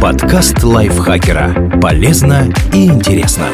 [0.00, 1.78] Подкаст лайфхакера.
[1.80, 3.46] Полезно и интересно.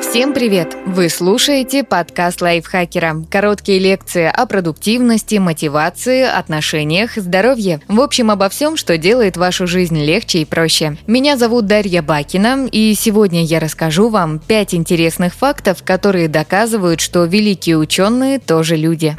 [0.00, 0.76] Всем привет!
[0.86, 3.24] Вы слушаете подкаст лайфхакера.
[3.30, 7.80] Короткие лекции о продуктивности, мотивации, отношениях, здоровье.
[7.88, 10.96] В общем, обо всем, что делает вашу жизнь легче и проще.
[11.06, 17.24] Меня зовут Дарья Бакина, и сегодня я расскажу вам 5 интересных фактов, которые доказывают, что
[17.24, 19.14] великие ученые тоже люди.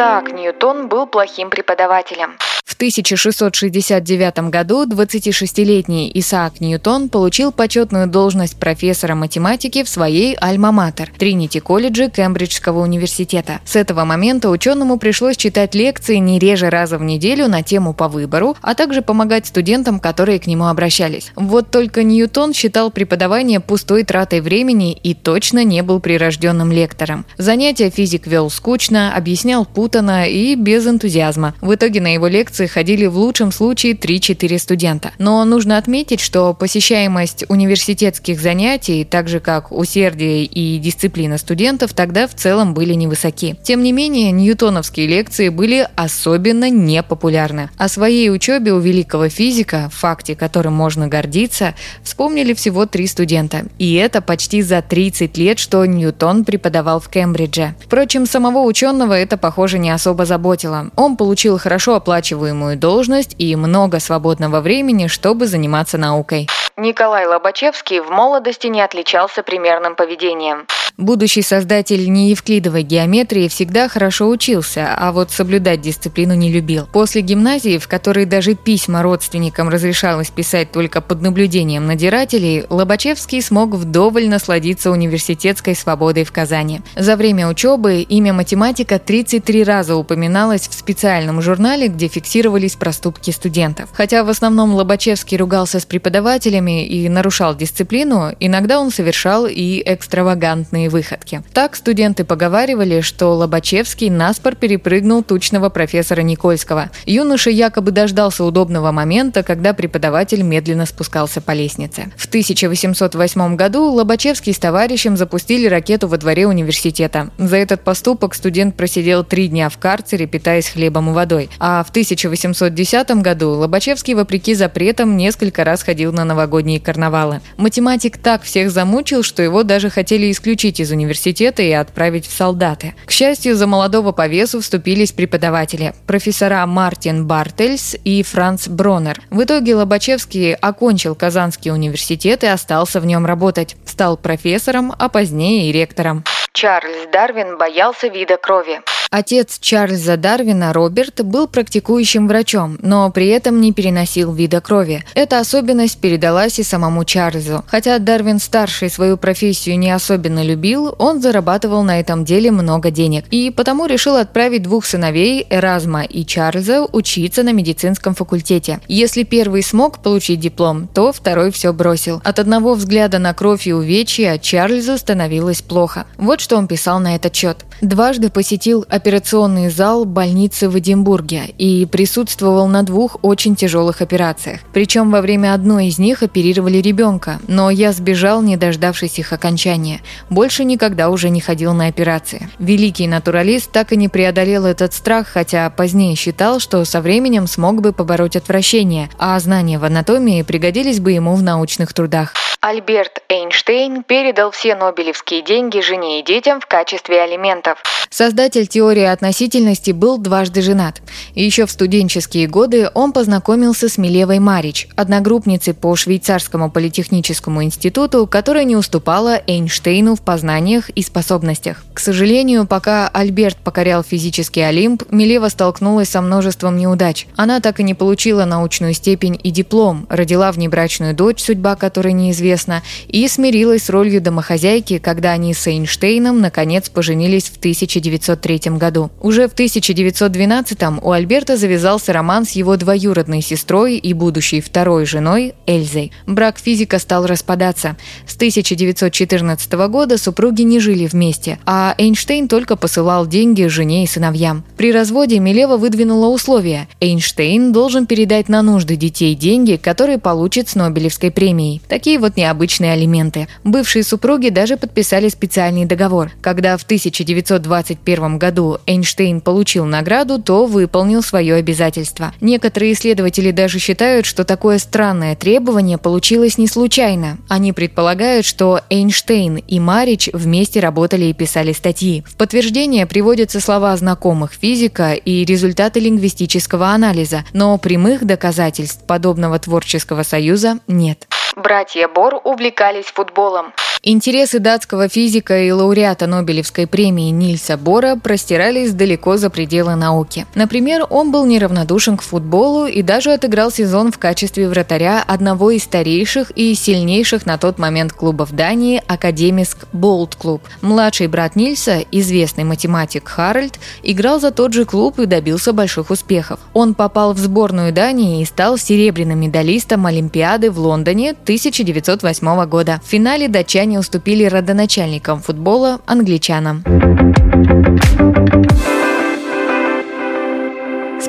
[0.00, 2.38] Исаак Ньютон был плохим преподавателем.
[2.80, 12.08] В 1669 году 26-летний Исаак Ньютон получил почетную должность профессора математики в своей альма-матер– Тринити-колледже
[12.08, 13.60] Кембриджского университета.
[13.66, 18.08] С этого момента ученому пришлось читать лекции не реже раза в неделю на тему по
[18.08, 21.32] выбору, а также помогать студентам, которые к нему обращались.
[21.36, 27.26] Вот только Ньютон считал преподавание пустой тратой времени и точно не был прирожденным лектором.
[27.36, 31.54] Занятия физик вел скучно, объяснял путано и без энтузиазма.
[31.60, 35.12] В итоге на его лекции ходили в лучшем случае 3-4 студента.
[35.18, 42.26] Но нужно отметить, что посещаемость университетских занятий, так же как усердие и дисциплина студентов, тогда
[42.26, 43.56] в целом были невысоки.
[43.62, 47.70] Тем не менее, ньютоновские лекции были особенно непопулярны.
[47.76, 53.64] О своей учебе у великого физика, факте которым можно гордиться, вспомнили всего три студента.
[53.78, 57.74] И это почти за 30 лет, что Ньютон преподавал в Кембридже.
[57.84, 60.90] Впрочем, самого ученого это, похоже, не особо заботило.
[60.96, 66.46] Он получил хорошо оплачиваемую требуемую должность и много свободного времени, чтобы заниматься наукой.
[66.76, 70.66] Николай Лобачевский в молодости не отличался примерным поведением.
[71.00, 76.86] Будущий создатель неевклидовой геометрии всегда хорошо учился, а вот соблюдать дисциплину не любил.
[76.92, 83.74] После гимназии, в которой даже письма родственникам разрешалось писать только под наблюдением надирателей, Лобачевский смог
[83.76, 86.82] вдоволь насладиться университетской свободой в Казани.
[86.94, 93.88] За время учебы имя математика 33 раза упоминалось в специальном журнале, где фиксировались проступки студентов.
[93.94, 100.89] Хотя в основном Лобачевский ругался с преподавателями и нарушал дисциплину, иногда он совершал и экстравагантные
[100.90, 101.42] выходки.
[101.54, 106.90] Так студенты поговаривали, что Лобачевский наспор перепрыгнул тучного профессора Никольского.
[107.06, 112.12] Юноша якобы дождался удобного момента, когда преподаватель медленно спускался по лестнице.
[112.16, 117.30] В 1808 году Лобачевский с товарищем запустили ракету во дворе университета.
[117.38, 121.48] За этот поступок студент просидел три дня в карцере, питаясь хлебом и водой.
[121.58, 127.40] А в 1810 году Лобачевский, вопреки запретам, несколько раз ходил на новогодние карнавалы.
[127.56, 132.94] Математик так всех замучил, что его даже хотели исключить из университета и отправить в солдаты.
[133.04, 139.20] К счастью, за молодого по весу вступились преподаватели– профессора Мартин Бартельс и Франц Бронер.
[139.30, 143.76] В итоге Лобачевский окончил Казанский университет и остался в нем работать.
[143.84, 146.24] Стал профессором, а позднее и ректором.
[146.52, 148.80] Чарльз Дарвин боялся вида крови.
[149.12, 155.04] Отец Чарльза Дарвина, Роберт, был практикующим врачом, но при этом не переносил вида крови.
[155.16, 157.64] Эта особенность передалась и самому Чарльзу.
[157.66, 163.24] Хотя Дарвин-старший свою профессию не особенно любил, он зарабатывал на этом деле много денег.
[163.32, 168.78] И потому решил отправить двух сыновей, Эразма и Чарльза, учиться на медицинском факультете.
[168.86, 172.22] Если первый смог получить диплом, то второй все бросил.
[172.22, 176.06] От одного взгляда на кровь и увечья Чарльзу становилось плохо.
[176.16, 177.64] Вот что он писал на этот счет.
[177.80, 184.60] Дважды посетил операционный зал больницы в Эдинбурге и присутствовал на двух очень тяжелых операциях.
[184.74, 190.02] Причем во время одной из них оперировали ребенка, но я сбежал, не дождавшись их окончания.
[190.28, 192.50] Больше никогда уже не ходил на операции.
[192.58, 197.80] Великий натуралист так и не преодолел этот страх, хотя позднее считал, что со временем смог
[197.80, 202.34] бы побороть отвращение, а знания в анатомии пригодились бы ему в научных трудах.
[202.62, 207.82] Альберт Эйнштейн передал все нобелевские деньги жене и детям в качестве алиментов.
[208.10, 211.00] Создатель теории относительности был дважды женат.
[211.34, 218.64] Еще в студенческие годы он познакомился с Милевой Марич, одногруппницей по швейцарскому политехническому институту, которая
[218.64, 221.82] не уступала Эйнштейну в познаниях и способностях.
[221.94, 227.26] К сожалению, пока Альберт покорял физический Олимп, Милева столкнулась со множеством неудач.
[227.36, 232.49] Она так и не получила научную степень и диплом, родила внебрачную дочь, судьба которой неизвестна,
[232.50, 239.10] известно, и смирилась с ролью домохозяйки, когда они с Эйнштейном наконец поженились в 1903 году.
[239.20, 245.54] Уже в 1912 у Альберта завязался роман с его двоюродной сестрой и будущей второй женой
[245.66, 246.12] Эльзой.
[246.26, 247.96] Брак физика стал распадаться.
[248.26, 254.64] С 1914 года супруги не жили вместе, а Эйнштейн только посылал деньги жене и сыновьям.
[254.76, 256.88] При разводе Милева выдвинула условия.
[257.00, 261.80] Эйнштейн должен передать на нужды детей деньги, которые получит с Нобелевской премией.
[261.88, 263.48] Такие вот необычные алименты.
[263.64, 266.30] Бывшие супруги даже подписали специальный договор.
[266.40, 272.32] Когда в 1921 году Эйнштейн получил награду, то выполнил свое обязательство.
[272.40, 277.38] Некоторые исследователи даже считают, что такое странное требование получилось не случайно.
[277.48, 282.24] Они предполагают, что Эйнштейн и Марич вместе работали и писали статьи.
[282.26, 290.22] В подтверждение приводятся слова знакомых физика и результаты лингвистического анализа, но прямых доказательств подобного творческого
[290.22, 291.26] союза нет.
[291.56, 293.72] Братья Бор увлекались футболом.
[294.02, 300.46] Интересы датского физика и лауреата Нобелевской премии Нильса Бора простирались далеко за пределы науки.
[300.54, 305.82] Например, он был неравнодушен к футболу и даже отыграл сезон в качестве вратаря одного из
[305.82, 310.62] старейших и сильнейших на тот момент клубов Дании– Академиск Болт Клуб.
[310.80, 316.58] Младший брат Нильса, известный математик Харальд, играл за тот же клуб и добился больших успехов.
[316.72, 323.00] Он попал в сборную Дании и стал серебряным медалистом Олимпиады в Лондоне 1908 года.
[323.04, 326.84] В финале датчане уступили родоначальникам футбола англичанам.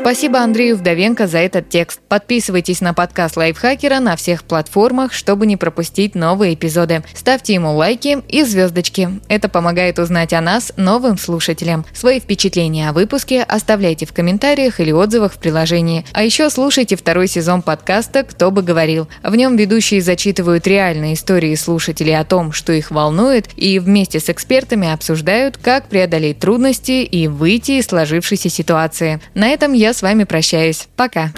[0.02, 2.00] Спасибо Андрею Вдовенко за этот текст.
[2.10, 7.04] Подписывайтесь на подкаст Лайфхакера на всех платформах, чтобы не пропустить новые эпизоды.
[7.14, 9.20] Ставьте ему лайки и звездочки.
[9.28, 11.86] Это помогает узнать о нас новым слушателям.
[11.94, 16.04] Свои впечатления о выпуске оставляйте в комментариях или отзывах в приложении.
[16.14, 19.08] А еще слушайте второй сезон подкаста «Кто бы говорил».
[19.22, 24.32] В нем ведущие зачитывают реальные истории слушателей о том, что их волнует, и вместе с
[24.32, 29.22] экспертами обсуждают, как преодолеть трудности и выйти из сложившейся ситуации.
[29.36, 30.88] На этом с вами прощаюсь.
[30.96, 31.32] Пока.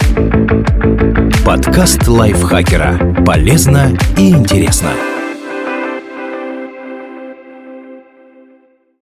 [1.44, 3.22] Подкаст лайфхакера.
[3.24, 4.90] Полезно и интересно.